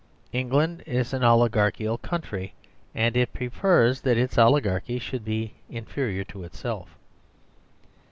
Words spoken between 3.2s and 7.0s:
prefers that its oligarchy should be inferior to itself.